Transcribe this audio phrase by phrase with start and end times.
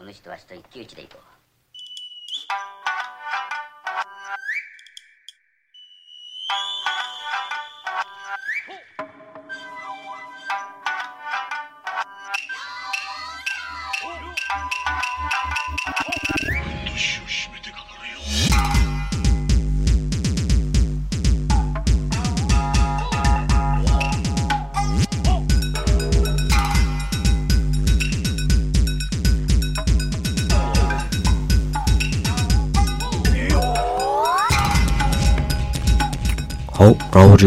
[0.00, 1.37] お主とわしと一騎打ちでいこう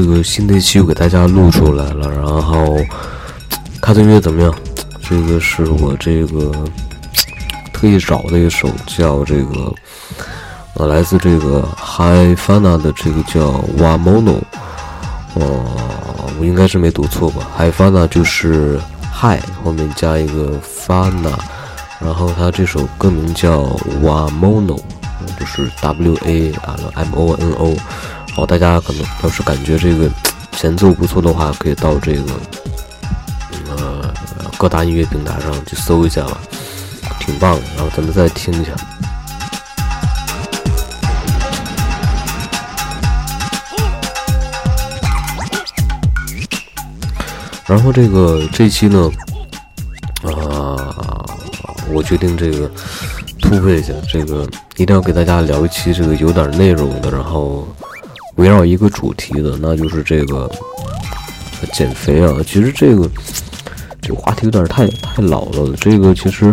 [0.02, 2.76] 这个新的一期又给大家录出来了，然后
[3.80, 4.52] 看这音乐怎么样？
[5.08, 6.52] 这个是我这个
[7.72, 9.72] 特意找的一首叫这个
[10.74, 14.40] 呃来自这个 Hi Fana 的这个叫 Wamono，
[15.36, 15.66] 呃，
[16.40, 18.80] 我应该是没读错吧？Hi Fana 就是
[19.14, 21.38] Hi 后面加一个 Fana，
[22.00, 23.66] 然后他这首歌名叫
[24.02, 24.80] Wamono，
[25.40, 27.78] 就是 W A 啊 M O N O。
[28.34, 30.10] 好，大家可能要是感觉这个
[30.54, 32.32] 前奏不错的话，可以到这个
[33.70, 34.14] 呃
[34.58, 36.38] 各大音乐平台上去搜一下吧，
[37.20, 37.62] 挺棒的。
[37.76, 38.72] 然后咱们再听一下。
[47.68, 49.12] 然后这个这期呢，
[50.24, 50.76] 啊，
[51.90, 52.72] 我决定这个
[53.40, 57.68] 突破一下，这个一定要给大家聊一期这个有点内容的，然后。
[58.42, 60.50] 围绕一个主题的，那就是这个
[61.74, 62.36] 减肥啊。
[62.44, 63.08] 其实这个
[64.02, 65.76] 这个话题有点太太老了。
[65.80, 66.52] 这个其实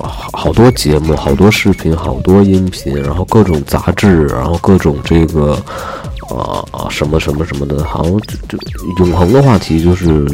[0.00, 5.52] 好好多节目、好多视频、好多音频，然后各种杂志，然后各种这个
[6.28, 8.12] 啊啊什么什么什么的，好像
[8.48, 8.58] 就就
[8.98, 10.26] 永恒的话题就是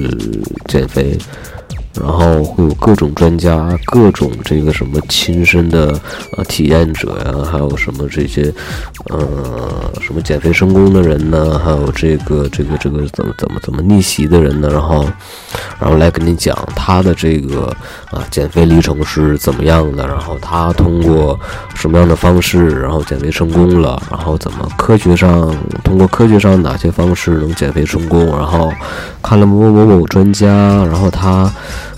[0.68, 1.18] 减肥。
[1.94, 5.98] 然后会有各种专家，各种这个什么亲身的
[6.36, 8.52] 呃体验者呀，还有什么这些
[9.06, 11.58] 呃什么减肥成功的人呢？
[11.58, 14.68] 还有这个这个这个怎么怎么怎么逆袭的人呢？
[14.70, 15.04] 然后
[15.80, 17.74] 然后来跟你讲他的这个
[18.12, 20.06] 啊减肥历程是怎么样的？
[20.06, 21.38] 然后他通过
[21.74, 24.00] 什么样的方式然后减肥成功了？
[24.10, 25.52] 然后怎么科学上
[25.82, 28.24] 通过科学上哪些方式能减肥成功？
[28.26, 28.72] 然后
[29.20, 30.46] 看了某某某某专家，
[30.84, 31.50] 然后他。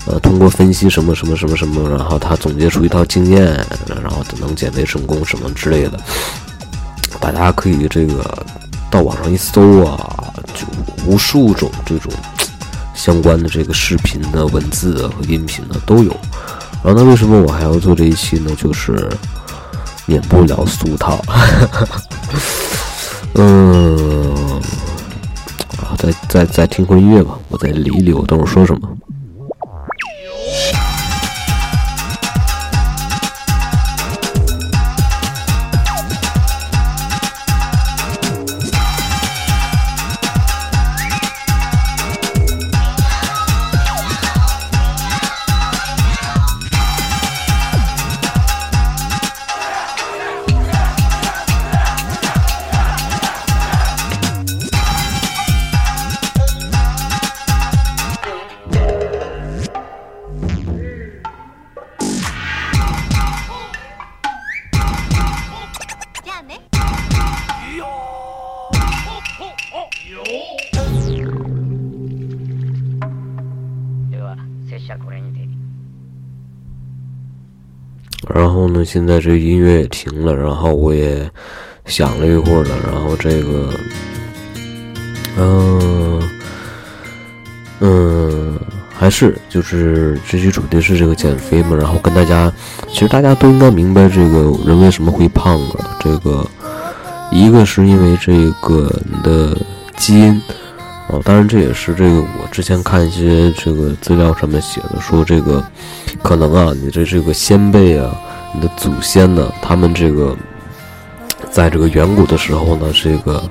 [0.05, 3.45] 呃，通过分析什么什么什么什么，然后他总结出一套经验，
[3.87, 5.99] 然后能减肥成功什么之类的。
[7.19, 8.45] 大家可以这个
[8.89, 10.65] 到网上一搜啊，就
[11.05, 12.11] 无数种这种
[12.95, 16.11] 相关的这个视频的文字和音频的都有。
[16.83, 18.51] 然后那为什么我还要做这一期呢？
[18.57, 19.07] 就是
[20.07, 21.23] 免不了俗套。
[23.35, 24.59] 嗯，
[25.77, 28.89] 啊，再再再听会音乐吧，我再理一理我等会说什么。
[78.33, 81.29] 然后呢，现在这音乐也停了，然后我也
[81.85, 83.69] 想了一会儿了，然后这个，
[85.37, 86.21] 嗯
[87.79, 88.59] 嗯，
[88.93, 92.51] 还是就是这期主题是这个减肥嘛，然后跟大家，
[92.89, 96.45] 其实大家都应该明白这个人为什么会胖了，这个
[97.31, 99.57] 一个是因为这个你的
[99.97, 100.41] 基因。
[101.11, 105.61] 哦，当然这也是这个我之前看一些这个资料上面写的，说这个
[106.23, 108.15] 可能啊，你的这个先辈啊，
[108.55, 110.33] 你的祖先呢，他们这个
[111.51, 113.43] 在这个远古的时候呢，这个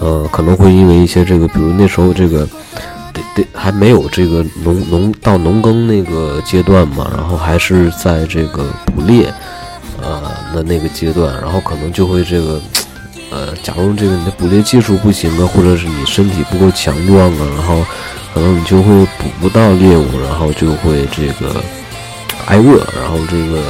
[0.00, 2.44] 呃可能会因为一些这个，比如那时候这个
[3.12, 9.32] 得得还没有这个农农到农耕那个阶段嘛，然后还是在这个捕猎
[10.02, 10.20] 呃
[10.52, 12.60] 的那个阶段，然后可能就会这个。
[13.32, 17.82] 呃，假如这个你的捕猎技术不行啊，或者是你身体不够强壮啊，然后
[18.34, 21.64] 可能你就会捕不到猎物，然后就会这个
[22.44, 23.62] 挨饿，然后这个，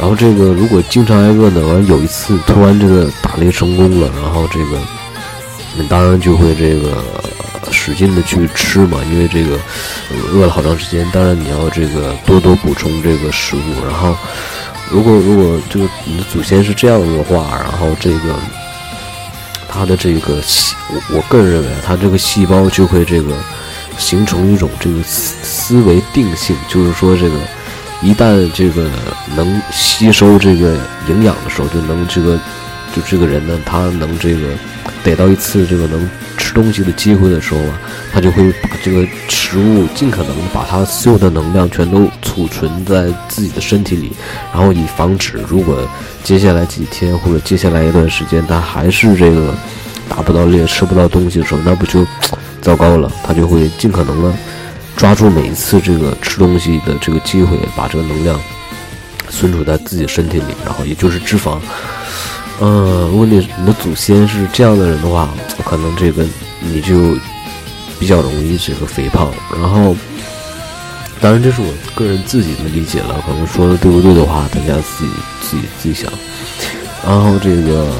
[0.00, 4.80] 然后这个如果经常挨饿呢，完有一次突然这个打猎成功了，然后这个
[5.76, 7.04] 你当然就会这个
[7.70, 9.56] 使劲的去吃嘛，因为这个
[10.32, 13.86] 饿了好长时间，当然你要这个多多补充这个食物。
[13.88, 14.16] 然后，
[14.90, 18.34] 如果如果这个你的祖先是这样的话，然后这个
[19.68, 23.34] 他的这个细，我我个人认为啊，他这个细胞就会这个
[23.98, 27.36] 形成一种这个思思维定性，就是说这个。
[28.02, 28.90] 一旦这个
[29.34, 30.78] 能吸收这个
[31.08, 32.38] 营养的时候，就能这个
[32.94, 34.48] 就这个人呢，他能这个
[35.02, 36.08] 得到一次这个能
[36.46, 37.80] 吃东西的机会的时候啊，
[38.12, 44.12] 他就会把这个食物尽可能把它所有的能量全都储存在自己的身体里，
[44.54, 45.76] 然后以防止如果
[46.22, 49.52] 接下来几天或者接下来一段时间它还是这个
[50.08, 52.06] 打不到猎、吃不到东西的时候，那不就
[52.62, 53.10] 糟糕了？
[53.24, 54.32] 他就会尽可能的。
[54.96, 58.40] 抓住每一次这个吃东西的这个机会，把这个能量
[59.28, 61.58] 存储在自己身体里，然后也就是脂肪。
[62.60, 65.28] 嗯，如果你你的祖先是这样的人的话，
[65.64, 66.24] 可能这个
[66.60, 67.16] 你就
[67.98, 69.30] 比较容易这个肥胖。
[69.52, 69.94] 然后，
[71.20, 75.10] 当然这是我个人自己的理解了，可能说的对不对的话，大家自己
[75.42, 76.10] 自己自己想。
[77.06, 77.92] 然后这个，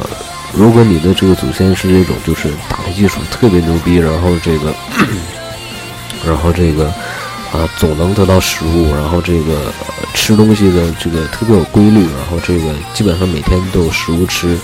[0.54, 4.74] 如果你的这个祖先是这种就是打的技术特别牛逼，然后这个。
[6.26, 6.92] 然后这个，
[7.52, 9.72] 啊，总能得到食物，然后这个
[10.12, 14.58] 吃东西的这个特别有规律，然后这个基本上每天都有食物吃，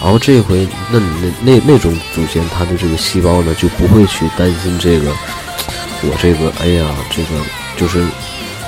[0.00, 5.12] 然后这回那那那那种祖先，他的这个细胞呢就不会去担心这个，
[6.02, 7.28] 我这个哎呀，这个
[7.76, 8.04] 就是，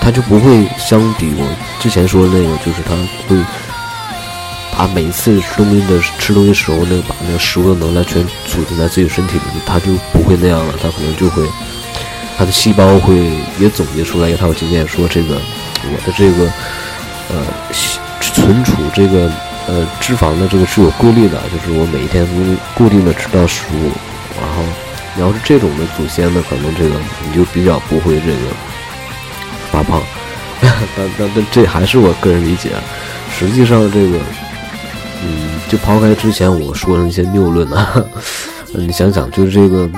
[0.00, 1.49] 他就不会相比我
[1.81, 2.94] 之前说的那个，就是他
[3.26, 3.43] 会
[4.76, 11.43] 把每一次吃东西的吃东西时候，那个把那个食物的能量全储存在自己身体里，他就不会那样了，他可能就会。
[12.37, 13.17] 他的细胞会
[13.59, 15.37] 也总结出来一套经验，说这个
[15.85, 16.44] 我的这个
[17.31, 17.43] 呃
[18.21, 19.31] 存储这个
[19.67, 22.27] 呃脂肪的这个是有规律的，就是我每一天
[22.75, 23.91] 固定的吃到食物，
[24.38, 24.62] 然后
[25.15, 26.94] 你要是这种的祖先呢，可能这个
[27.25, 28.38] 你就比较不会这个
[29.73, 30.03] 发胖。
[30.61, 30.71] 但
[31.19, 32.71] 但但这还是我个人理解，
[33.37, 34.19] 实际上这个
[35.23, 37.94] 嗯，就抛开之前我说的那些谬论啊，
[38.73, 39.91] 你想想，就是这个。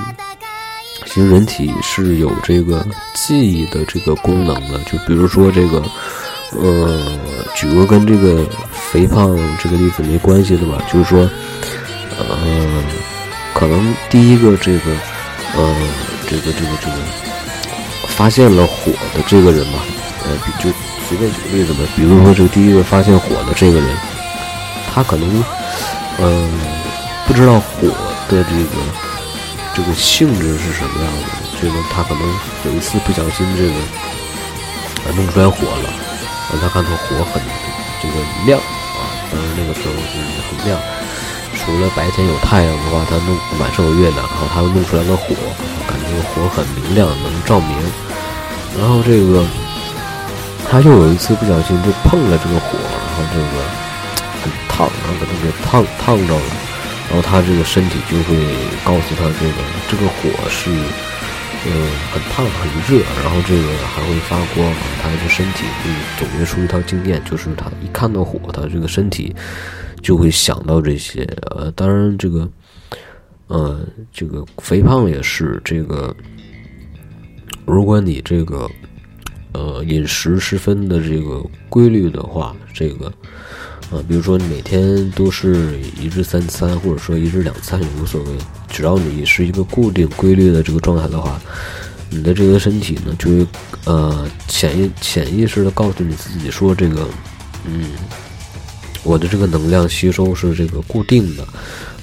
[1.11, 2.85] 其实人体是有这个
[3.15, 5.83] 记忆的这个功能的，就比如说这个，
[6.51, 7.19] 呃，
[7.55, 11.27] 举个跟这个肥胖这个例子没关系的吧，就是说，
[12.19, 12.83] 呃，
[13.55, 14.91] 可能第一个这个，
[15.57, 15.75] 呃，
[16.29, 16.95] 这个这个这个
[18.09, 19.79] 发现了火的这个人吧，
[20.25, 20.69] 呃，就
[21.07, 23.89] 随便举个例子吧，比如说这第一个发现火的这个人，
[24.93, 25.43] 他可能，
[26.19, 26.51] 嗯，
[27.25, 27.87] 不知道火
[28.27, 29.08] 的这个。
[29.79, 31.39] 这个性质是什么样的？
[31.61, 32.21] 这个他可能
[32.65, 33.79] 有一次不小心这个
[35.07, 35.87] 啊弄出来火了，
[36.51, 37.41] 让他看到火很
[38.03, 38.15] 这个
[38.45, 40.19] 亮啊，当然那个时候就是
[40.51, 40.77] 很亮，
[41.55, 45.33] 除了白天有太阳的话，他弄晚上有月亮，然后他弄出来个火，
[45.87, 47.77] 感觉火很明亮，能照明。
[48.77, 49.45] 然后这个
[50.69, 53.63] 他又有一次不小心就碰了这个火，然后这个
[54.43, 56.68] 很烫，然后把他给烫烫着了。
[57.09, 58.37] 然后他这个身体就会
[58.85, 59.55] 告诉他，这个
[59.89, 60.69] 这个火是，
[61.65, 61.71] 呃，
[62.13, 64.71] 很烫很热，然后这个还会发光。
[65.01, 65.89] 他的身体会
[66.19, 69.35] 总结出一套经验，就是他一看到火，他这个身体
[70.03, 71.23] 就会想到这些。
[71.49, 72.47] 呃，当然这个，
[73.47, 73.79] 呃，
[74.13, 76.15] 这个肥胖也是这个，
[77.65, 78.69] 如果你这个，
[79.53, 83.11] 呃，饮食十分的这个规律的话，这个。
[83.91, 88.29] 啊，比如说你每天都是一日三餐，或者说一日两餐也无所谓，
[88.71, 91.41] 只要你是一个固定规律的这个状态的话，
[92.11, 93.47] 你的这个身体呢就会
[93.85, 97.07] 呃潜意潜意识的告诉你自己说这个，
[97.65, 97.89] 嗯，
[99.01, 101.41] 我的这个能量吸收是这个固定的，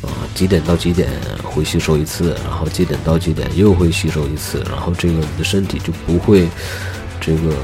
[0.03, 1.09] 啊，几点到几点
[1.45, 6.49] 会吸收一次，然后几点到几点又会吸收一次，然后这个你的身体就不会
[7.27, 7.57] 这个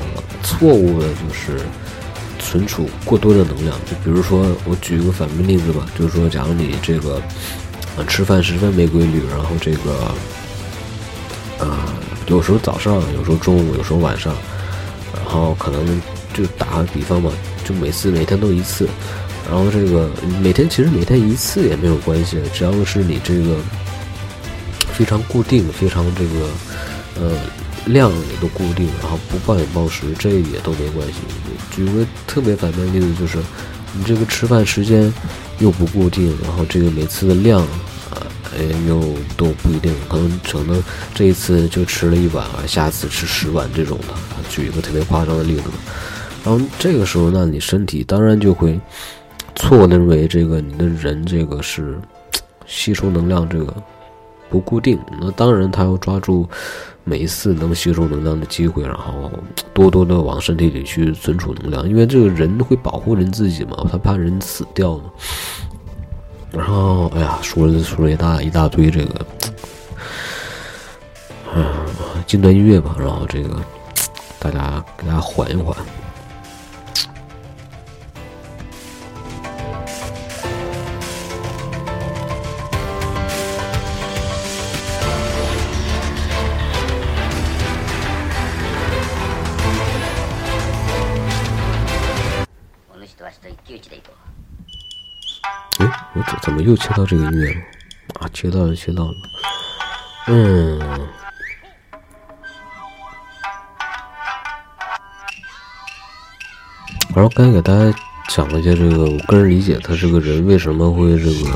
[0.42, 1.61] 错误的就是。
[2.45, 7.23] 存储过多的能量，就比如说，我举一个反面例子吧，就是说，假如你这个，
[7.97, 10.12] 呃，吃饭十分没规律，然后这个，
[11.61, 11.78] 呃，
[12.26, 14.35] 有时候早上，有时候中午，有时候晚上，
[15.14, 16.02] 然后可能
[16.35, 17.31] 就打个比方嘛，
[17.64, 18.88] 就每次每天都一次，
[19.49, 20.11] 然后这个
[20.42, 23.57] 每天其实每天一次也没有关系，只要是你这个
[24.92, 26.49] 非常固定，非常这个，
[27.21, 27.37] 呃。
[27.87, 31.15] 量也都固定，然后不暴饮暴食，这也都没关系。
[31.71, 33.39] 举个特别反面例子，就是
[33.93, 35.12] 你这个吃饭时间
[35.59, 37.61] 又不固定，然后这个每次的量
[38.11, 39.01] 啊，哎又
[39.37, 40.83] 都不一定，可能可能
[41.15, 44.15] 这一次就吃了一碗，下次吃十碗这种的。
[44.49, 45.62] 举一个特别夸张的例子，
[46.45, 48.79] 然后这个时候那，你身体当然就会
[49.57, 51.99] 错认为这个你的人这个是
[52.67, 53.75] 吸收能量这个
[54.52, 54.99] 不固定。
[55.18, 56.47] 那当然，他要抓住
[57.04, 59.32] 每一次能吸收能量的机会，然后
[59.73, 65.04] 多多的往身体里去存储能量，因为这个人会保护人自己嘛，他怕人死掉嘛。
[66.52, 69.26] 然后，哎呀，说了说了一大一大堆这个，
[71.54, 71.64] 嗯，
[72.26, 73.56] 近段音乐吧，然后这个
[74.38, 75.75] 大家给大家缓一缓。
[96.43, 97.61] 怎么又切到这个音乐了？
[98.21, 99.15] 啊，切到了，切到了。
[100.27, 100.79] 嗯。
[107.15, 107.97] 然后刚才给大家
[108.29, 111.51] 讲了一些这个我个人理解，他这个人为什么会这个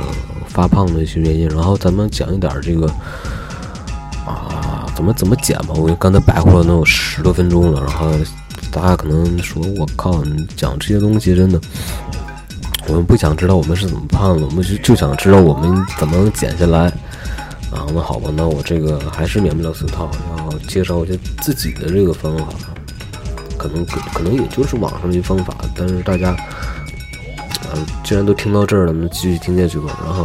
[0.47, 1.49] 发胖的一些原因。
[1.49, 2.87] 然后咱们讲一点这个
[4.25, 5.75] 啊，怎么怎么减吧。
[5.75, 8.13] 我刚才白活了能有十多分钟了，然后
[8.71, 11.61] 大家可能说我靠，你讲这些东西真的。
[12.89, 16.87] 我们不想知道我们是怎么胖的，我们就就想知道我们怎么能减下来
[17.71, 17.85] 啊？
[17.93, 22.45] 那好吧，那我这个还是免不了俗套，要介绍一些自己的这个方法，
[23.59, 27.75] 可能可可能也就是网上的方法，但是大家啊，
[28.05, 29.99] 既然都听到这儿了，那继续听下去吧。
[30.05, 30.25] 然后，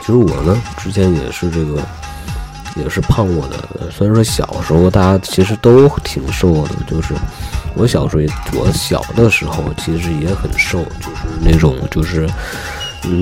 [0.00, 1.82] 其实我呢，之前也是这个，
[2.76, 7.14] 也是胖过的，虽然说小时候大家其实都挺瘦的，就是。
[7.76, 12.28] 我小时候，我小的时候其实也很瘦，就是那种就是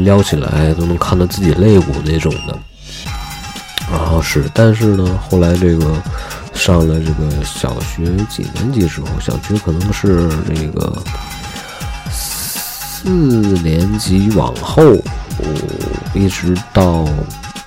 [0.05, 2.57] 撩起来都能看到自己肋骨那种的。
[3.91, 5.95] 然后是，但是呢，后来这个
[6.55, 11.03] 上了这个小学几年级之后，小学可能是这个
[12.11, 13.11] 四
[13.63, 14.83] 年级往后，
[16.15, 17.05] 一直到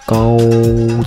[0.07, 0.37] 高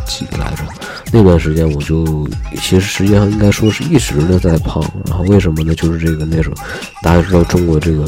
[0.06, 0.62] 几来着。
[1.10, 5.74] 那段时间我就其实实际上应该说是一直的在胖，然后为什么呢？
[5.74, 6.54] 就是这个那时候
[7.02, 8.06] 大家知道中国这个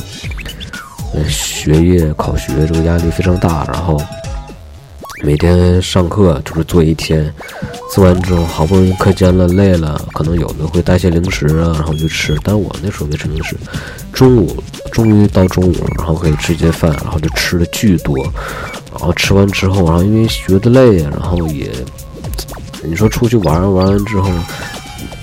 [1.28, 4.00] 学业考学这个压力非常大，然后
[5.24, 7.32] 每天上课就是做一天，
[7.92, 12.34] 做完之后好不容易课间了累了，可能有的会带些零食啊，然后就吃。
[12.42, 13.54] 但我那时候没吃零食，
[14.12, 18.16] 中午终于到中午了，然后可以吃一些饭，然后就吃的巨多，
[18.90, 21.70] 然后吃完之后，然后因为学的累，然后也。
[22.84, 24.28] 你说出去玩玩完之后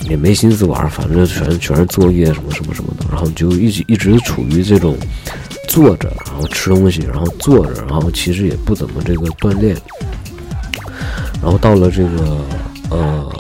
[0.10, 4.96] 也没心思玩，反正全全是作业什么什么什么的，然后就一直一直处于这种
[5.68, 9.76] 坐着，然后吃东西，然后坐着，然后其实也不怎么这个锻炼。
[11.42, 12.46] 然后到了这个
[12.90, 13.32] 呃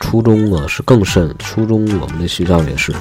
[0.00, 2.94] 初中呢是更甚，初中我们的学校也是。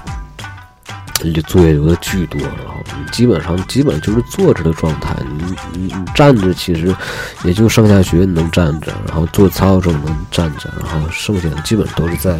[1.33, 2.75] 就作业留的巨多，然后
[3.11, 5.15] 基本上基本就是坐着的状态。
[5.39, 6.95] 你你你站着其实
[7.43, 12.37] 也就上下学能站着，然后做操的时候能站着，然后剩下的基本都是在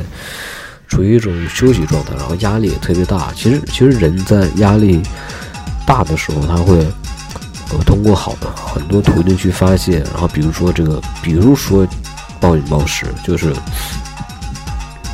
[0.88, 3.32] 处于一种休息状态，然后压力也特别大。
[3.34, 5.02] 其实其实人在压力
[5.88, 6.86] 大的时候，他会
[7.78, 11.88] 呃通过好的很多途径去发泄，然后比如说这个，比如说
[12.40, 13.54] 暴饮暴食，就是。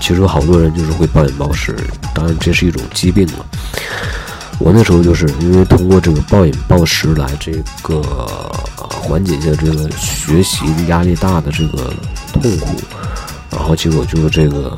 [0.04, 1.76] 其实好多人就是会暴饮暴食，
[2.14, 3.46] 当然这是一种疾病了。
[4.58, 7.52] 我那时候就是因为通过这个暴饮暴食来这
[7.84, 8.02] 个
[8.76, 11.94] 缓解一下这个学习压力大的这个
[12.34, 12.82] 痛苦，
[13.52, 14.76] 然后结果就是这个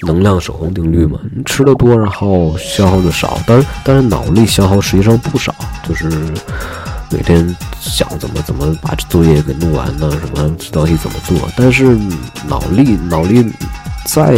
[0.00, 5.53] 能量守恒定律嘛，你吃的多，然后消耗的少，但是但是脑力消耗实际上不少，
[5.86, 6.08] 就是
[7.10, 11.98] 每天想怎么怎么把作业给弄完呢，什么到底怎么做，但是
[12.48, 13.52] 脑力脑力。
[14.06, 14.36] 再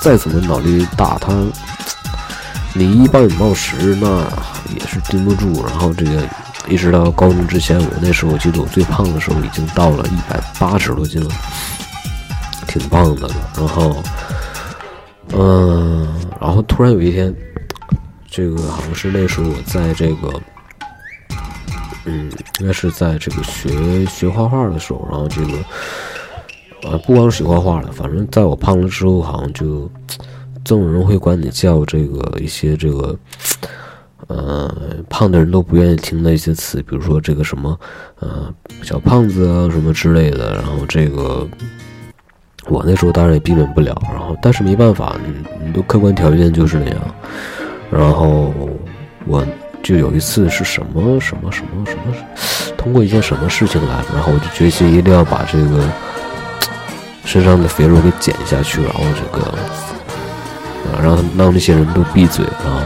[0.00, 1.34] 再怎么脑力大，他
[2.72, 4.20] 你一暴饮暴食，那
[4.74, 5.62] 也是顶不住。
[5.66, 6.26] 然后这个
[6.66, 11.30] 一直到高中之前，我那时候我记得我最胖的时候已经到了一百八十多斤了，
[12.66, 13.34] 挺胖的了。
[13.54, 14.02] 然后，
[15.34, 16.08] 嗯，
[16.40, 17.32] 然后突然有一天，
[18.30, 20.40] 这个好像是那时候我在这个，
[22.04, 22.30] 嗯，
[22.60, 25.52] 应该是在这个学学画画的时候，然后这个。
[26.84, 29.90] 呃，不光是学画画的，反正在我胖了之后，好像就
[30.64, 33.18] 总有人会管你叫这个一些这个，
[34.28, 34.72] 呃，
[35.10, 37.76] 胖的人都不愿意听的一些词，比如说这个什么，
[38.20, 38.54] 呃，
[38.84, 40.54] 小胖子啊什么之类的。
[40.54, 41.44] 然后这个
[42.68, 47.14] 我那时候当然也避免不了，然后但是没办法，你你都客观条件就是那样。
[47.90, 48.52] 然后
[49.26, 49.46] 我
[49.82, 52.14] 就有一次是什么什么什么什么，
[52.76, 55.88] 通过一件什么事情来，然后我就决心一定要把这个。
[57.24, 59.44] 身上的肥肉给减下去，然后这个
[60.88, 62.80] 啊，让让那些人都闭嘴啊！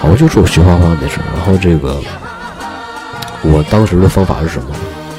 [0.00, 1.24] 好像就是我学画画那事儿。
[1.36, 2.00] 然后这个，
[3.42, 4.70] 我当时的方法是什么？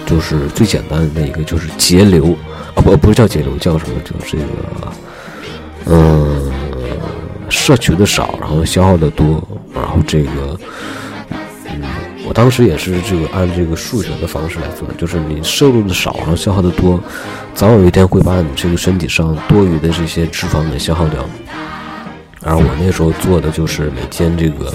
[0.08, 2.36] 就是最简单的一个就是节流
[2.74, 3.94] 啊，不不是叫节流，叫什么？
[4.04, 4.44] 就这个，
[5.86, 6.37] 嗯，
[7.68, 9.46] 摄取的少，然后消耗的多，
[9.76, 10.58] 然后这个，
[11.66, 11.84] 嗯，
[12.26, 16.98] 我当时也是这个按这个数学的方式来做，就是你摄入的少，然后消耗的多，
[17.54, 21.26] 早有一天会把你这个身体上多余的这些脂肪给消耗掉。
[22.42, 24.74] 而我那时候做的就是每天这个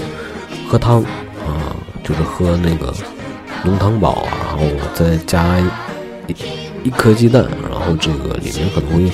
[0.68, 1.02] 喝汤
[1.48, 2.92] 啊，就是喝那个
[3.64, 5.58] 浓汤宝，然后我再加
[6.26, 6.34] 一
[6.84, 9.10] 一颗鸡蛋，然后这个里面可能会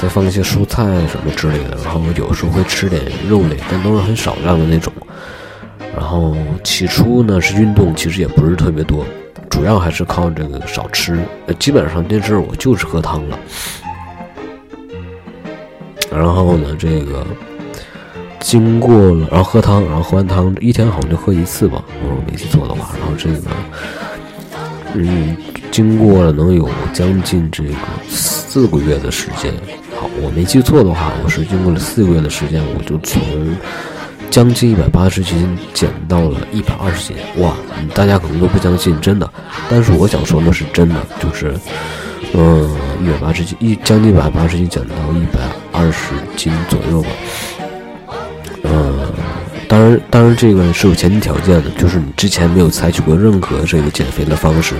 [0.00, 4.92] 再放一些蔬菜什么之类的，然后有时候会吃点肉类，但都是很少量的那种。
[5.94, 9.04] 然后起初呢是运动，其实也不是特别多，
[9.50, 11.18] 主要还是靠这个少吃。
[11.58, 13.38] 基本上那阵儿我就是喝汤了。
[16.10, 17.26] 然后呢，这个。
[18.42, 22.88] 经过了，然后喝汤，然后喝完汤，一天好像就喝一次吧，我没记错的话。
[22.98, 23.50] 然后这个，
[24.94, 25.36] 嗯，
[25.70, 27.74] 经过了能有将近这个
[28.08, 29.52] 四个月的时间。
[30.00, 33.20] 好，我没记错的话，我是经过了四个月的时间，我就从
[34.30, 37.16] 将近一百八十斤减到了一百二十斤。
[37.36, 37.54] 哇，
[37.94, 39.30] 大家可能都不相信，真的。
[39.68, 41.52] 但是我想说的是真的，就是，
[42.32, 45.40] 嗯，一百八十斤，一将近一百八十斤减到一百
[45.70, 47.08] 二十斤左右吧。
[48.62, 49.12] 嗯，
[49.68, 54.76] 当然，当然，这个是有前提条件的，就是你之前没有采取过任何这个减肥的方式。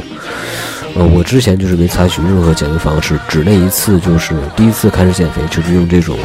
[0.96, 6.18] 呃，我之前就是没采取任何减肥方式，只那一次就是第一次开始减肥，就是用这种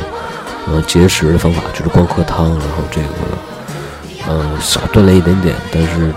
[0.68, 3.08] 呃节食的方法，就是光喝汤，然后这个
[4.30, 6.12] 嗯少锻炼一点点，但是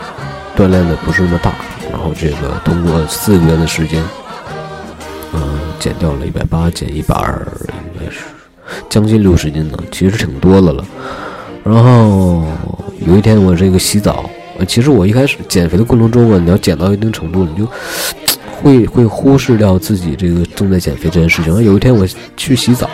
[0.56, 1.52] 锻炼的不是那么大，
[1.90, 4.02] 然后这个通过四个月的时间，
[5.34, 5.40] 嗯
[5.78, 7.46] 减掉了一百八，减一百二，
[7.94, 8.22] 应该是
[8.88, 10.84] 将近六十斤呢，其实挺多的了。
[11.62, 12.46] 然后
[13.06, 14.28] 有一天我这个洗澡，
[14.66, 17.70] 其实我一开始减肥的过程中啊，你要减到一定程度，你就
[18.60, 21.62] 会会忽视掉自己这个正在减肥这件事情。
[21.62, 22.90] 有一天我去洗澡，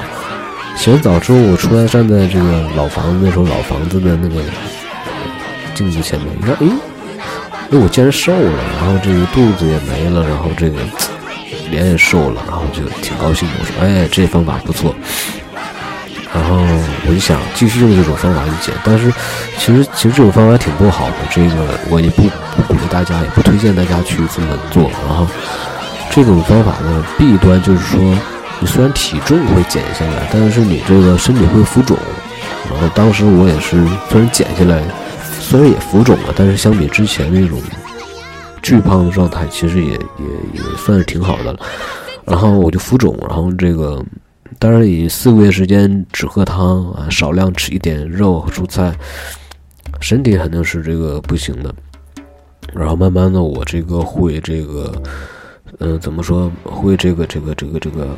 [0.76, 4.42] 洗完澡之后我出来站在这个老房子那时候老房子的那个
[5.74, 6.66] 镜子前面，你看，哎，
[7.70, 10.78] 哎我竟然瘦了，然后这个肚子也没了，然后这个
[11.70, 13.54] 脸也瘦了，然后就挺高兴的。
[13.60, 14.94] 我说，哎，这方法不错。
[16.34, 16.56] 然后
[17.06, 19.08] 我就想继续用这种方法去减，但是
[19.56, 22.24] 其实其实这种方法挺不好的，这个我也不
[22.56, 24.90] 不鼓励大家，也不推荐大家去这么做。
[25.06, 25.24] 然后
[26.10, 28.00] 这种方法呢，弊端就是说，
[28.58, 31.96] 你虽然体重会减下来，但是你这个身体会浮肿。
[32.68, 34.82] 然后当时我也是，虽然减下来，
[35.38, 37.62] 虽然也浮肿了，但是相比之前那种
[38.60, 41.60] 巨胖的状态，其实也也也算是挺好的了。
[42.24, 44.02] 然后我就浮肿，然后这个。
[44.58, 48.94] 当然，以四个月时间只喝汤啊，少量吃一点肉和蔬菜，
[50.00, 51.74] 身体肯定是这个不行的。
[52.72, 54.92] 然后慢慢的，我这个会这个，
[55.78, 56.50] 嗯，怎么说？
[56.62, 58.16] 会这个这个这个这个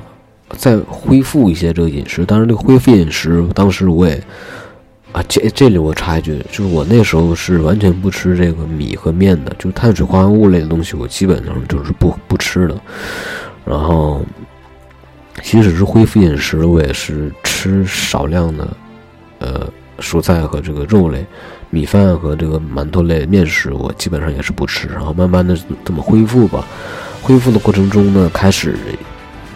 [0.51, 2.25] 再恢复一些这个饮食。
[2.25, 4.14] 当然，这个恢复饮食，当时我也
[5.12, 12.81] 啊，这这里我插一句，就是我那时候是完全不吃这个米和面的，就是碳水化合物类的东西，我基本上就是不不吃的。
[13.64, 14.25] 然后。
[15.42, 18.77] 即使是恢复饮食，我也是吃少量的，
[19.38, 19.68] 呃，
[20.01, 21.25] 蔬菜和这个肉类，
[21.70, 24.88] 米饭和这个馒头类面食，我基本上也是不吃。
[24.88, 26.66] 然后慢慢的这么恢复吧，
[27.22, 28.77] 恢复的过程中呢，开始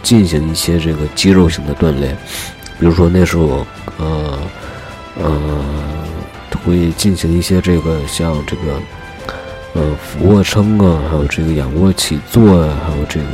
[0.03, 2.16] 进行一些这个肌肉型的锻炼，
[2.79, 3.66] 比如说那时候，
[3.99, 4.38] 呃，
[5.21, 5.64] 呃，
[6.64, 8.81] 会进行一些这个像这个，
[9.74, 13.26] 呃，俯卧撑啊，还有这个仰卧起坐啊，还有这个。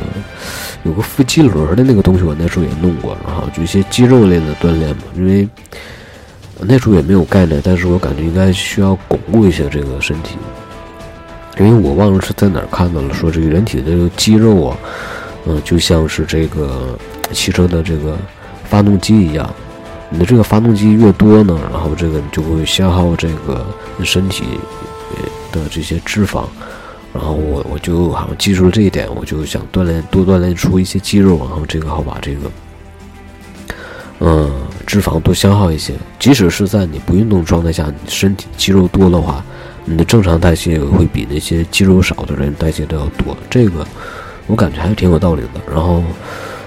[0.85, 5.03] 有个腹肌轮的那个东西，我那时候也弄过，然后就一些肌肉类的锻炼嘛。
[5.17, 5.49] 因为
[6.61, 10.37] 那时候也没有概念，但是我感觉应该需要巩固一下这个身体。
[11.59, 14.77] 因为我忘了是在哪儿看到了，说这个人体的肌肉啊，
[15.47, 16.97] 嗯，就像是这个
[17.33, 18.17] 汽车的这个
[18.65, 19.53] 发动机一样，
[20.09, 23.67] 你的这个发动机越多呢，然后这个你就会消耗这个
[24.05, 24.45] 身体
[25.63, 26.45] 的这些脂肪。
[27.15, 32.51] 然后我我就好像记住了这一点，我就想锻炼多锻炼出一些肌肉，然后这个好把这个，
[34.21, 34.53] 嗯，
[34.87, 35.95] 脂肪多消耗一些。
[36.19, 39.43] 即使是在你不运动状态下，你身体肌肉多的话，
[39.87, 43.35] 你的正常代谢会比那些肌肉少的人代谢都要多。
[43.49, 43.87] 这个
[44.47, 45.61] 我感觉还是挺有道理的。
[45.73, 46.03] 然后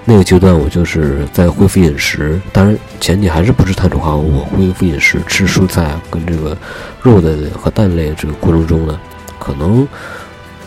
[0.09, 6.57] 那个阶段我就是在恢复饮食，当然前提还是不吃碳水化合物，恢复饮食，吃蔬菜跟这个
[7.03, 8.99] 肉的和蛋类这个过程中呢，
[9.37, 9.87] 可能。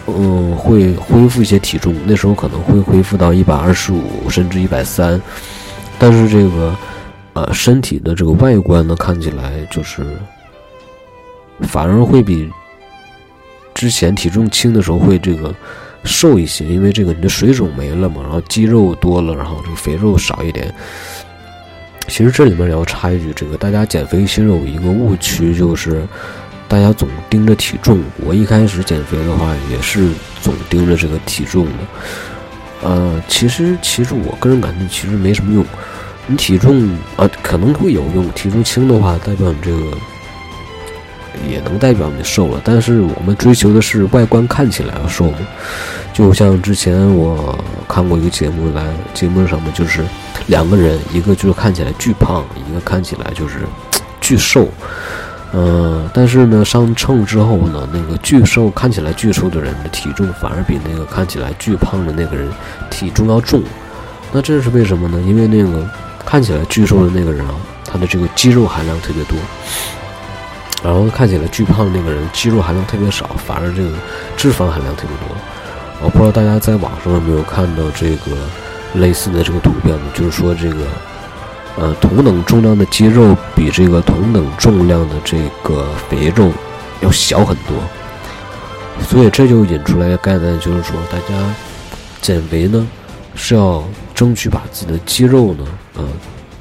[0.04, 5.22] 嗯，会恢复一些体重，那时候可能会恢复到一百二十五，甚至一百三，
[5.96, 6.76] 但是这个，
[7.34, 10.04] 呃，身体的这个外观呢，看起来就是，
[11.60, 12.50] 反而会比
[13.72, 15.54] 之前体重轻的时候会这个
[16.04, 20.72] 瘦一些，因为这个你的水肿没了嘛，然后肌肉多了，然后这个肥肉少一点。
[22.08, 26.06] 其实这里面也要插一句，这个大家减肥其实有一个误区，就是
[26.66, 28.02] 大家总盯着体重。
[28.24, 30.10] 我一开始减肥的话，也是
[30.40, 31.72] 总盯着这个体重的。
[32.82, 35.64] 呃，其实其实我个人感觉其实没什么用。
[36.26, 39.96] 你体重啊可能会有用，体重轻的话代表你这个
[41.48, 42.60] 也能代表你瘦了。
[42.64, 45.32] 但是我们追求的是外观看起来要瘦。
[46.12, 50.04] 就像之前我看过一个节目，来节目上面就是
[50.48, 53.60] 两个人，一个就是看起来巨胖，一个看起来就是
[54.20, 54.68] 巨瘦。
[55.54, 62.48] 嗯，但是呢，上秤之后呢，那个巨瘦看起来巨瘦的人的体重反而比那个看起来巨胖的那个人
[62.90, 63.62] 体重要重。
[64.32, 65.20] 那这是为什么呢？
[65.26, 65.86] 因为那个
[66.24, 69.36] 看起来巨瘦的那个人啊，他的这个肌肉含量特别多，
[70.82, 73.90] 然后看起来巨胖的那个人肌肉含量特别少，反而这个
[74.36, 75.36] 脂肪含量特别多。
[76.02, 78.36] 我不知道大家在网上有没有看到这个
[78.94, 80.02] 类似的这个图片呢？
[80.14, 80.76] 就是说这个。
[81.74, 86.52] 呃，同等重量的肌肉比这个同等重量的这个肥肉
[87.00, 87.74] 要小很多，
[89.08, 91.34] 所以这就引出来一个概念，就是说大家
[92.20, 92.86] 减肥呢
[93.34, 93.82] 是要
[94.14, 95.64] 争取把自己的肌肉呢，
[95.94, 96.04] 呃，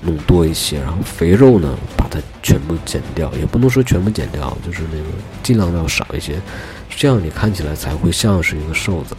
[0.02, 5.06] 弄多一些，然后肥肉呢把它全部减掉，也不能说全部减掉，就是那个
[5.42, 6.40] 尽量要少一些，
[6.90, 9.16] 这样你看起来才会像是一个瘦子。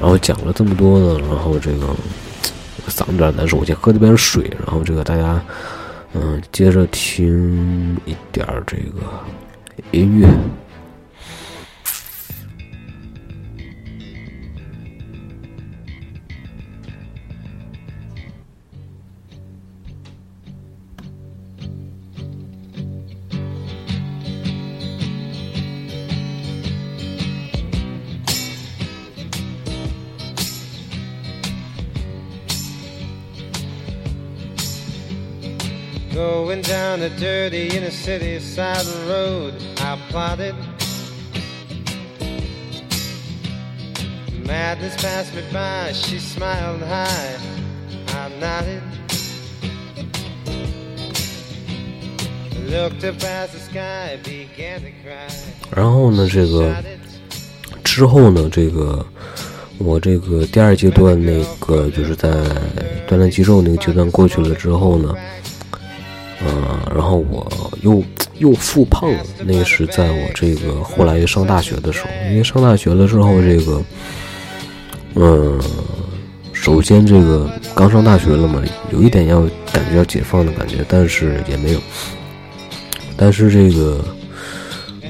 [0.00, 1.94] 然后讲了这么多呢，然后这个。
[2.88, 5.42] 嗓子有点难受，我先喝点杯水，然后这个大家，
[6.12, 9.02] 嗯，接着听一点这个
[9.90, 10.28] 音乐。
[36.16, 39.52] Going down the dirty inner city side road,
[39.82, 40.54] I plotted.
[44.46, 47.36] Madness passed me by, she smiled high,
[48.14, 48.80] I nodded.
[52.66, 55.28] Looked up at the sky, began to cry.
[55.70, 56.74] 然后呢，这个
[57.84, 59.04] 之后呢，这个
[59.76, 62.30] 我这个第二阶段那个就是在
[63.06, 65.14] 锻炼肌肉那个阶段过去了之后呢。
[66.46, 67.50] 嗯，然后我
[67.82, 68.02] 又
[68.38, 69.18] 又复胖了。
[69.44, 73.82] 那是在我这个后来上大学的时候，因为上大学了之后，这个，
[75.14, 75.60] 嗯，
[76.52, 79.40] 首先这个刚上大学了嘛，有一点要
[79.72, 81.80] 感觉要解放的感觉，但是也没有。
[83.16, 84.04] 但是这个，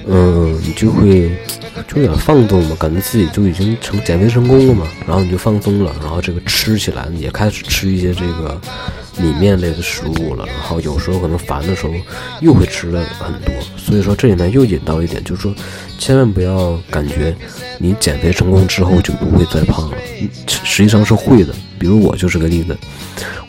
[0.07, 1.31] 嗯，你就会
[1.89, 8.59] 就有点放纵嘛，感觉自己就已经成减肥成功了嘛，然后你就放松了，然后这个吃起来也开始吃一些这个。
[9.19, 11.93] 米面类的食物了，然后有时候可能烦的时候
[12.41, 15.55] 又会吃了很多，所以说这里面又引到一点，就是说
[15.99, 17.35] 千万不要感觉
[17.79, 19.97] 你减肥成功之后就不会再胖了，
[20.47, 21.55] 实际上是会的。
[21.79, 22.77] 比如我就是个例子，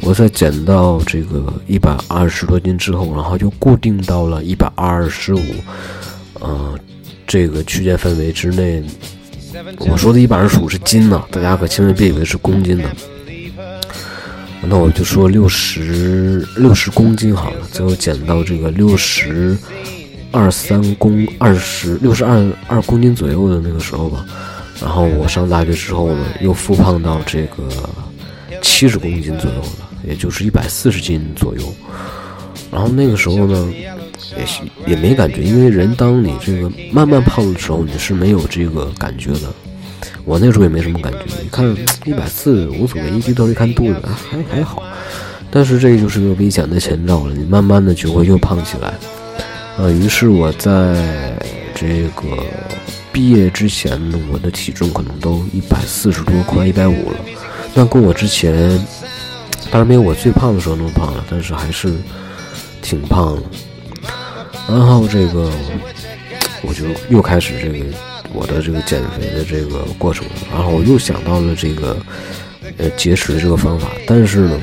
[0.01, 5.41] 我在减到这个一百二十多斤之后，然后就固定到了一百二十五，
[6.41, 6.77] 呃，
[7.25, 8.83] 这个区间范围之内。
[9.79, 12.89] 我说的一百二十五是斤呢，大家可千万别以为是公斤呢。
[14.69, 19.57] 那我就说六十六十公斤好了，最后减到这个六十
[20.31, 24.25] 二三公二十六十二二公斤左右的那个时候吧。
[24.81, 27.63] 然后我上大学之后呢，又复胖到这个
[28.61, 31.73] 七十公斤左右了，也就是一百四十斤左右。
[32.71, 33.73] 然后那个时候呢，
[34.85, 39.53] 也也没感觉，因为人当你这个慢慢胖的时候，你是没有这个感觉的。
[40.27, 44.83] 我那时候也没什么感觉，一看一百四无所谓，一低头一看肚子还还好，
[45.49, 48.93] 但是这就是个危险的前兆了，你慢慢的就会又胖起来，
[49.77, 51.39] 呃，于是我在
[51.73, 52.27] 这个
[53.13, 57.19] 毕业之前呢，我的体重可能都一百四十多，快一百五了，
[57.73, 58.77] 那跟我之前
[59.71, 61.93] 当然没有我最胖的时候那么胖了，但是还是
[62.81, 63.43] 挺胖的，
[64.67, 65.49] 然后这个
[66.63, 67.85] 我就又开始这个。
[68.37, 71.97] 我的这个减肥的这个过程，然后我又想到了这个
[72.77, 74.61] 呃节食的这个方法，但是呢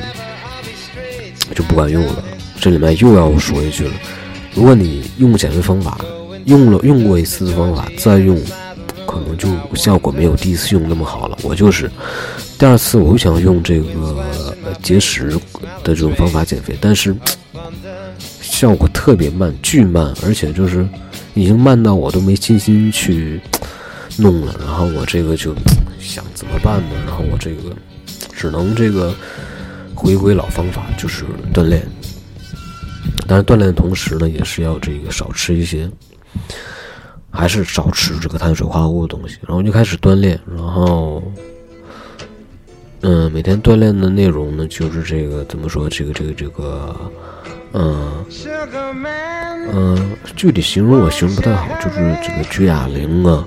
[1.54, 2.24] 就不管用了。
[2.60, 3.92] 这里面又要说一句了，
[4.54, 5.98] 如果你用减肥方法
[6.46, 8.40] 用了用过一次的方法再用，
[9.04, 11.36] 可能就效果没有第一次用那么好了。
[11.42, 11.90] 我就是
[12.58, 15.28] 第二次我又想用这个节食
[15.82, 17.14] 的这种方法减肥，但是
[18.40, 20.88] 效果特别慢，巨慢，而且就是
[21.34, 23.40] 已经慢到我都没信心去。
[24.18, 25.54] 弄了，然后我这个就
[25.98, 26.96] 想怎么办呢？
[27.06, 27.74] 然后我这个
[28.32, 29.14] 只能这个
[29.94, 31.86] 回归老方法，就是锻炼。
[33.26, 35.90] 但是锻炼的同时呢，也是要这个少吃一些，
[37.30, 39.38] 还是少吃这个碳水化合物的东西。
[39.46, 41.22] 然后就开始锻炼，然后。
[43.06, 45.90] 嗯，每天锻炼的内容呢，就是这个怎么说？
[45.90, 46.96] 这个这个这个，
[47.74, 48.24] 嗯
[49.70, 53.46] 嗯，具体形容我形容不太好，就是这个举哑铃啊，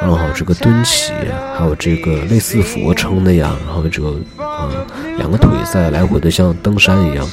[0.00, 1.12] 然后这个蹲起，
[1.56, 7.26] 还有这个类似俯卧撑那样，然后这个嗯两个腿在来回的像登山一样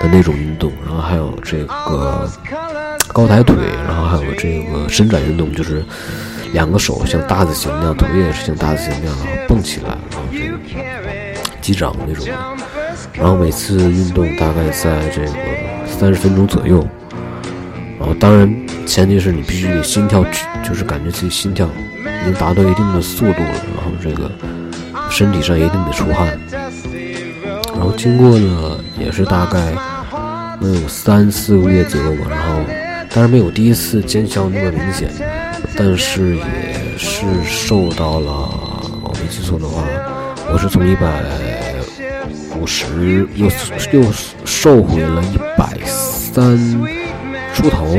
[0.00, 2.28] 的那种运动，然后还有这个
[3.08, 5.84] 高抬腿，然后还有这个伸展运动，就是
[6.52, 10.58] 两个手像大字形那样，腿也是像大字形那样，然后蹦起来，然后这个。
[11.60, 12.26] 击掌那种，
[13.12, 15.28] 然后每次运动大概在这个
[15.86, 16.84] 三十分钟左右，
[18.00, 18.52] 然后当然
[18.86, 20.24] 前提是你必须得心跳，
[20.66, 21.68] 就是感觉自己心跳
[22.22, 24.28] 已经达到一定的速度了，然后这个
[25.10, 26.26] 身体上一定得出汗，
[27.74, 29.74] 然后经过呢也是大概
[30.60, 32.64] 能有三四个月左右吧，然后
[33.10, 35.10] 当然没有第一次见效那么明显，
[35.76, 38.30] 但是也是瘦到了，
[39.02, 39.84] 我没记错的话。
[40.52, 41.22] 我是从一百
[42.58, 43.46] 五十又
[43.92, 44.12] 又
[44.44, 46.58] 瘦回了一百三
[47.60, 47.94] 出头，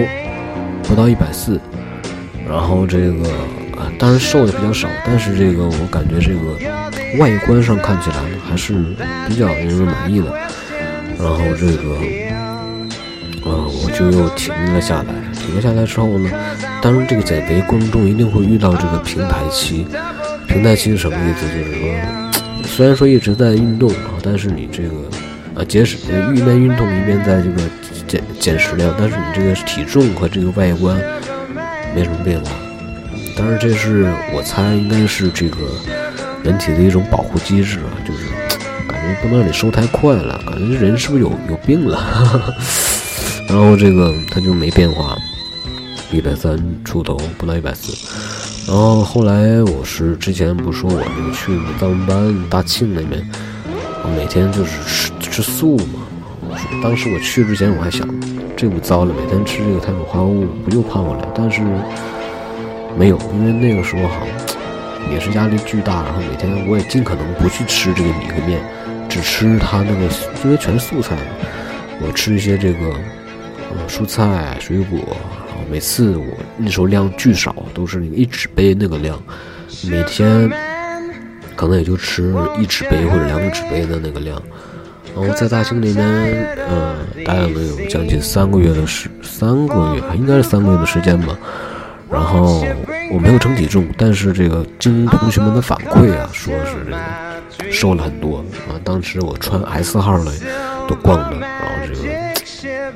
[0.81, 1.59] 不到一百四。
[2.49, 3.29] 然后这个
[3.77, 6.57] 啊，当然瘦的比较少，但是这个我感觉这个
[7.19, 8.73] 外观上看起来还是
[9.27, 10.33] 比较令人满意的。
[11.19, 11.93] 然后这个
[13.47, 15.13] 啊，我就又停了下来。
[15.35, 16.31] 停了下来之后呢，
[16.81, 19.85] 当然这个减肥过程中一定会遇到这个平台期。
[20.47, 21.45] 平台期是什么意思？
[21.47, 21.87] 就是说。
[22.65, 24.89] 虽然说一直在运动啊，但是你这个
[25.55, 25.97] 啊节食，
[26.33, 27.61] 一边运动一边在这个
[28.11, 31.01] 减减食量，但是你这个体重和这个外观
[31.95, 32.51] 没什么变化。
[33.37, 35.57] 当然，这是我猜应该是这个
[36.43, 38.27] 人体的一种保护机制啊，就是
[38.85, 42.53] 感觉不能让你瘦太快了，感觉这人是不是有有病了？
[43.47, 45.17] 然后这个他就没变化，
[46.11, 47.93] 一百三出头，不到一百四。
[48.67, 53.25] 然后后来我是之前不说我那个去我们班大庆那边，
[54.03, 56.00] 我每天就是吃吃素嘛。
[56.81, 58.07] 当时我去之前我还想，
[58.55, 61.27] 这不糟了，每天吃这个碳水化合物不又胖回来？
[61.35, 61.61] 但是
[62.97, 64.27] 没有，因为那个时候好
[65.11, 68.61] 也是压力巨大，然后每天我也尽可能不去吃这个米和面，
[69.07, 70.09] 只吃它那个，
[70.43, 71.21] 因为全是素菜嘛，
[72.01, 72.87] 我吃一些这个
[73.69, 74.99] 呃蔬菜水果。
[75.69, 76.25] 每次我
[76.57, 79.21] 那时候量巨少，都是那个一纸杯那个量，
[79.89, 80.49] 每天
[81.55, 84.41] 可能也就吃一纸杯或者两纸杯的那个量。
[85.15, 86.05] 然后在大兴那边，
[86.69, 86.95] 嗯，
[87.25, 91.37] 待了有将近三个月的时，三个月应该是三个月的时间吧。
[92.09, 92.65] 然后
[93.11, 98.75] 我没有称体重，但是这个经同学们的反馈啊，说是这个瘦了很多啊。
[98.83, 100.31] 当时我穿 S 号的
[100.87, 102.31] 都逛的，然后这个。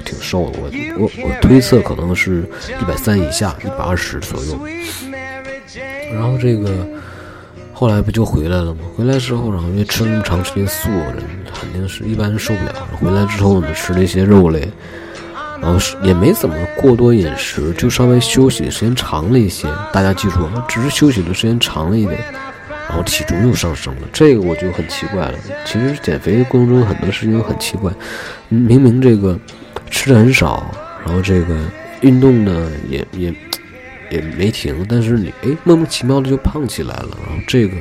[0.03, 2.47] 挺瘦的，我我我推测可能是
[2.79, 4.59] 一百三以下，一百二十左右。
[6.13, 6.69] 然后这个
[7.77, 8.79] 后来不就回来了吗？
[8.95, 11.17] 回来之后，然后因为吃那么长时间素，人
[11.53, 12.73] 肯定是一般人受不了。
[12.99, 14.67] 回来之后呢，吃了一些肉类，
[15.61, 19.67] 然后也没怎么过多饮食，就稍微休息时间长了一些。
[19.91, 22.17] 大家记住啊，只是休息的时间长了一点，
[22.87, 24.07] 然后体重又上升了。
[24.13, 25.33] 这个我就很奇怪了。
[25.65, 27.91] 其实减肥过程中很多事情很奇怪，
[28.47, 29.37] 明明这个。
[29.91, 30.65] 吃的很少，
[31.05, 31.55] 然后这个
[32.01, 33.33] 运动呢也也
[34.15, 37.75] 也没停，但是你哎莫名其妙的就胖起来了，然后这个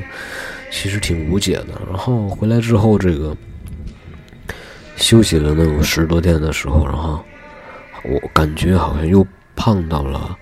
[0.70, 1.80] 其实挺无解的。
[1.88, 3.36] 然后回来之后这个
[4.96, 7.24] 休息了能有十多天的时候，然后
[8.04, 10.36] 我感觉好像又胖到了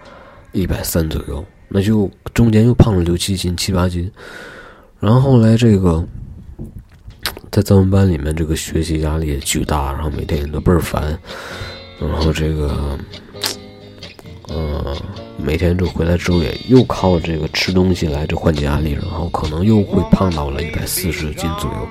[0.52, 4.10] 一百三左右，那就中间又胖了六七斤七八斤。
[4.98, 6.04] 然后后来这个。
[7.50, 11.18] 在咱们班里面，这个学习压力也巨大，然后每天也都倍儿烦，
[12.00, 12.98] 然后这个，
[14.54, 14.96] 嗯，
[15.36, 21.88] 每天就回来之后也又靠这个吃东西来这缓解压力，然后可能又会胖到了一百四十斤左右。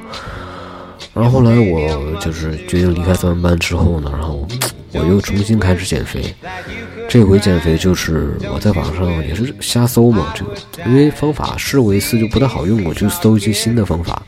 [1.14, 4.48] 然后后来我就是决定离开三班之后呢，然后
[4.94, 6.34] 我又重新开始减肥。
[7.10, 14.22] 这回减肥就是我在网上也是瞎搜嘛，这个因为方法试过一次就不太好用，我就搜一些新的方法。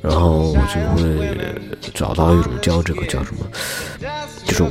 [0.00, 1.28] 然后我就会
[1.92, 3.40] 找到一种叫这个叫什么，
[4.58, 4.70] 种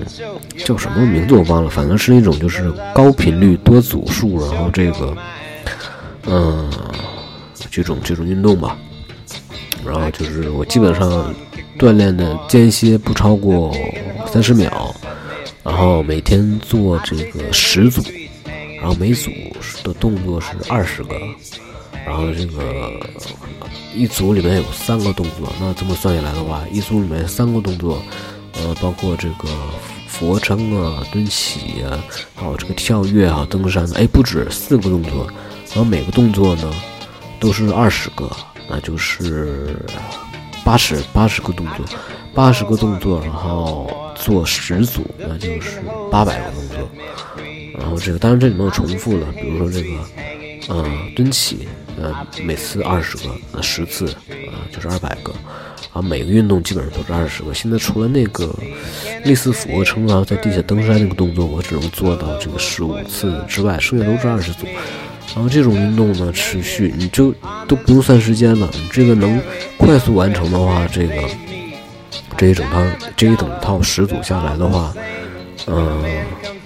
[0.58, 5.17] 叫什么名字我忘了，反正是那种就是高频率多组数，然后这个，
[6.26, 6.69] 嗯，
[7.71, 8.78] 这种这种运动吧。
[9.86, 11.34] 然后就是我基本上
[11.80, 13.73] 锻炼的间歇不超过
[14.26, 14.93] 三十秒，
[15.63, 18.02] 然后每天做这个十组，
[18.82, 19.30] 然然后每组
[19.84, 21.19] 的动作是二十个，
[22.06, 22.89] 然后这个
[23.93, 28.02] 一组里面有三个动作，那这么算下来的话，一组里面三个动作，
[28.58, 29.48] 呃，包括这个
[30.08, 32.00] 俯卧撑啊、蹲起啊，
[32.36, 35.28] 还有这个跳跃啊、登山，哎，不止四个动作，
[35.70, 36.74] 然后每个动作呢
[37.39, 38.30] 都是二十个，
[38.70, 39.78] 那就是
[40.63, 41.86] 八十八十个动作，
[42.34, 46.89] 八十个动作，然后做十组，那就是八百个动作。
[47.78, 50.84] 然后这个当然这里面有重复了，比如说这个，呃，
[51.15, 51.67] 蹲起，
[52.02, 55.32] 呃，每次二十个，呃，十次，呃，就是二百个，
[55.94, 57.54] 啊，每个运动基本上都是二十个。
[57.54, 58.54] 现在除了那个
[59.24, 64.66] 类似俯卧撑啊，在地下登山那个动作，我只能做到这个十五次之外，剩下都是二十组。
[65.36, 67.34] 然后这种运动呢，持续你就
[67.68, 69.40] 都不用算时间了，你这个能
[69.78, 71.16] 快速完成的话，这个
[72.38, 72.84] 这一整套
[73.16, 74.94] 这一整套十组下来的话，
[75.68, 76.04] 嗯。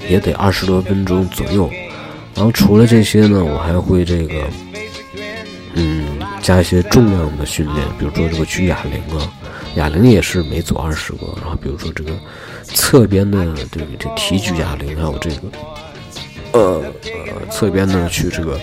[0.10, 1.70] 也得二十多分钟左右，
[2.36, 4.34] 然后除了这些呢，我还会这个，
[6.42, 9.32] 加一些重量的训练，比如说这个举哑铃啊，
[9.76, 12.12] 哑铃也是每组二十个，然后比如说这个
[12.64, 15.42] 侧边的这个这提举哑铃，还有这个，
[16.54, 18.60] 呃呃侧边的去这个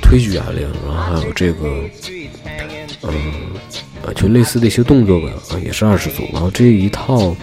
[0.00, 1.84] 推举哑铃，然后还有这个，
[3.02, 3.32] 嗯，
[4.06, 7.34] 呃就类似的一些动作吧，啊也是二十组，然后这一套。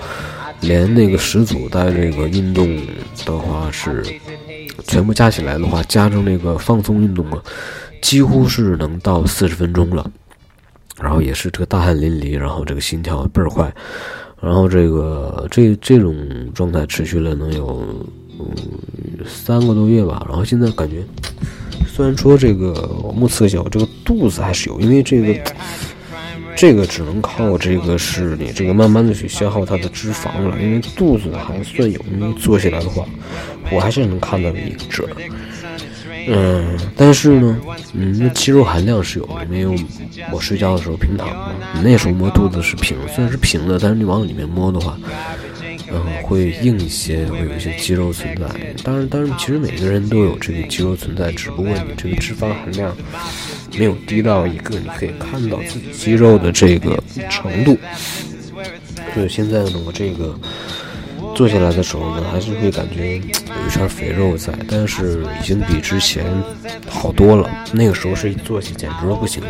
[0.61, 2.85] 连那个十组带这个运动
[3.25, 4.03] 的话是
[4.85, 7.41] 全部加起来的话，加上那个放松运动啊，
[8.01, 10.09] 几乎是能到四十分钟了。
[11.01, 13.73] 然后也是这个大汗淋漓，然后这个心跳倍儿快，
[14.41, 16.15] 然后这个这这种
[16.53, 17.81] 状态持续了能有
[18.39, 18.45] 嗯
[19.25, 20.25] 三个多月吧。
[20.27, 21.03] 然后现在感觉，
[21.87, 22.73] 虽然说这个
[23.15, 25.53] 目测小，这个肚子还是有，因为这个。
[26.57, 33.05] 这个只能靠这个是你这个慢慢的去消耗它的脂肪了，因为肚子还算有，因为做起来的话，
[33.71, 35.07] 我还是能看到一个褶。
[36.29, 37.57] 嗯，但是呢，
[37.93, 39.85] 嗯，那肌肉含量是有的，因为
[40.31, 41.51] 我睡觉的时候平躺嘛，
[41.83, 44.97] 那时候摸肚子是平，虽然是平的，但是你往里面摸的话，
[45.91, 48.45] 嗯，会硬一些，会有一些肌肉存在。
[48.83, 52.95] 当然，当然，其实每个人都有这个肌肉存在，只不过你这个脂肪含量。
[53.77, 57.77] 没有低到一个你可以看到自己肌肉的这个程度，
[59.13, 60.37] 所以现在呢，我这个
[61.35, 66.25] 坐下来的时候呢，还是会感觉有一圈肥肉在，但是已经比之前
[66.89, 67.49] 好多了。
[67.71, 69.49] 那个时候是坐起简直不行了，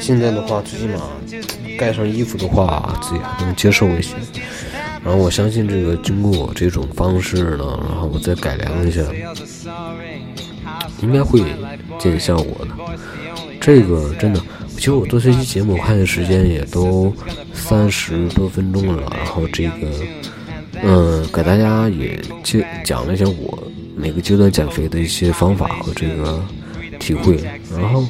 [0.00, 1.00] 现在的话，最起码
[1.78, 4.14] 盖上衣服的话，自己还能接受一些。
[5.04, 9.02] 然后我相信这个经过我这种方式呢，然后我再改良一下，
[11.00, 11.42] 应该会
[11.98, 12.72] 见效果的。
[13.60, 14.40] 这个真的，
[14.76, 17.12] 其实我做这期节目，我看的时间也都
[17.52, 19.12] 三十多分钟了。
[19.16, 19.88] 然后这个，
[20.82, 23.62] 嗯，给大家也讲讲了一下我
[23.96, 26.42] 每个阶段减肥的一些方法和这个
[26.98, 27.36] 体会。
[27.72, 28.06] 然后，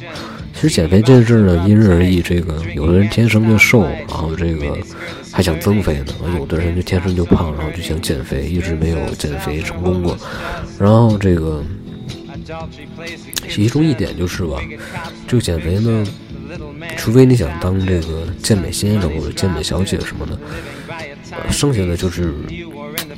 [0.53, 2.21] 其实减肥这件事呢，因人而异。
[2.21, 4.77] 这个有的人天生就瘦，然后这个
[5.31, 10.17] 还想增肥呢；有的人就天生就胖，然后就想减肥，一直没有减肥成功过。
[10.79, 11.63] 然后这个。
[13.47, 14.59] 其中一点就是吧，
[15.27, 16.03] 这个减肥呢，
[16.97, 20.35] 除非你想当这个健美先生或者健美小姐什么的，
[21.51, 22.33] 剩下的就是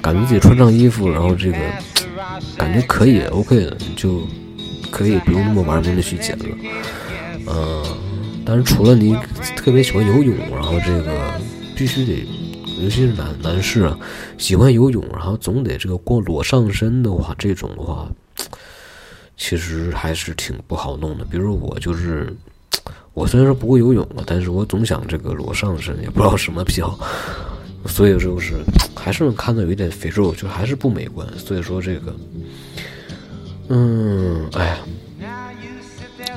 [0.02, 1.58] 感觉自己穿上衣服，然后这个
[2.58, 4.22] 感觉可以 OK 的，就
[4.92, 6.46] 可以不用那么玩命的去减了。
[7.48, 7.84] 嗯，
[8.46, 9.18] 但是除了你
[9.56, 11.34] 特别喜欢游泳，然后这个
[11.76, 12.26] 必须得，
[12.82, 13.98] 尤其是男男士啊，
[14.38, 18.08] 喜欢游泳，然后总得这个过裸上身的话，这种的话。
[19.38, 21.26] 其实还是挺不好弄的。
[21.26, 22.32] 比如我就是，
[23.16, 27.00] 我虽然说不会游泳了，但是我总想这个裸上身，也不知道什么癖好，
[27.86, 28.54] 所以就是
[28.96, 31.28] 还是能看到有一点肥肉，就还是不美观。
[31.38, 32.16] 所以说这个，
[33.70, 34.78] 嗯，哎呀，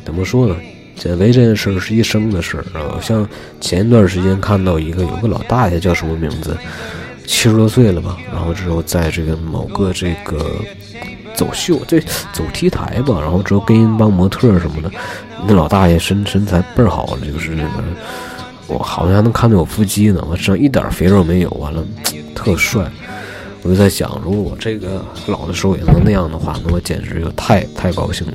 [0.05, 0.57] 怎么说呢？
[0.97, 2.99] 减肥这件事儿是一生的事儿啊。
[3.01, 3.29] 像
[3.61, 6.57] 前一段时间看到一个有个老大爷叫什么名字，
[7.27, 10.51] 七十多岁了吧，然后之后在这个某个这个。
[11.37, 11.99] 走秀，这
[12.33, 14.89] 走 T 台吧，然后之后跟一帮模特什么的，
[15.49, 17.83] 那老大爷身身材倍儿好，就是那个，
[18.67, 21.85] 我好像还能看到有腹肌呢，我身上一点肥肉没有，完了
[22.35, 22.91] 特帅，
[23.63, 28.33] 我就在想，如果我这个老的时候也能那样的话，那我简直就太太高兴了。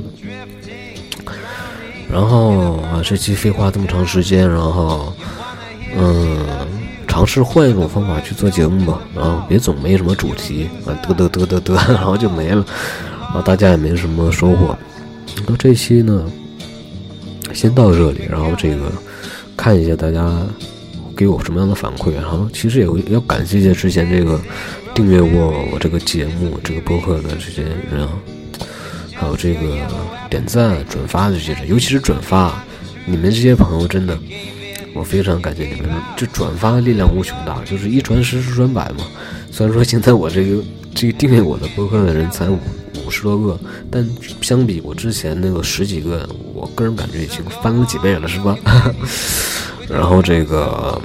[2.12, 5.14] 然后啊，这期废话这么长时间，然后
[5.98, 6.40] 嗯。
[7.12, 12.64] 尝试换一种方法去做节目吧，然后别总没什么主题啊，嘚嘚嘚嘚嘚， 然后就没了，
[13.20, 14.78] 然后大家也没什么收获。
[15.48, 16.24] 那这期呢，
[17.52, 18.92] 先到这里，然后这个
[19.60, 20.48] 看一下大家
[21.18, 24.40] 给我什么样的反馈，然后其实也要感谢一下之前这个
[24.96, 28.10] 订阅过我这个节目、这个播客的这些人啊，
[29.14, 29.60] 还有这个
[30.30, 32.64] 点赞、转发的这些人，尤其是转发，
[33.06, 34.18] 你们这些朋友真的，
[34.94, 35.90] 我非常感谢你们。
[36.16, 39.06] 这转发力量无穷大，就是一传十，十传百嘛。
[39.52, 40.64] 虽然说现在我这个
[40.96, 42.58] 这个订阅我的播客的人才五
[43.10, 44.08] 十多个，但
[44.42, 48.58] 相比我之前那个十几个，我个人感觉已经翻了几倍了，是吧？
[49.90, 51.02] 然后这个，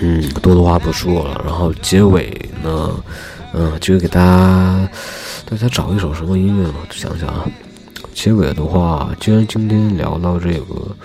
[0.00, 1.42] 嗯，多的话不说了。
[1.44, 3.04] 然后结尾呢，
[3.52, 4.88] 嗯，就给大家
[5.44, 6.74] 大家找一首什么音乐呢？
[6.90, 7.44] 想想啊，
[8.14, 10.96] 结尾的话，既然今天聊到这个，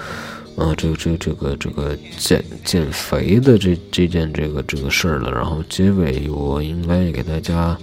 [0.56, 7.78] 嗯，这个这个这个这个减减肥的这这件这个这个事儿了，然后结尾我应该给大家，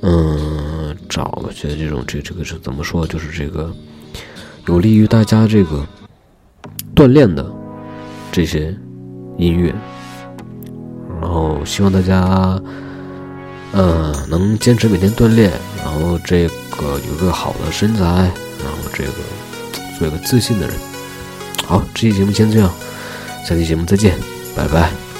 [0.00, 3.06] 嗯，找一些这种这这个是怎么说？
[3.06, 3.74] 就是这个
[4.66, 5.86] 有利于大家这个
[6.94, 7.44] 锻炼的。
[8.34, 8.74] 这些
[9.36, 9.74] 音乐，
[11.20, 12.18] 然后希望大家，
[13.72, 15.52] 呃，能坚持每天锻炼，
[15.84, 19.12] 然后这个有个好的身材，然后这个
[19.98, 20.74] 做一个自信的人。
[21.66, 22.72] 好，这期节目先这样，
[23.44, 24.18] 下期节目再见，
[24.56, 25.11] 拜拜。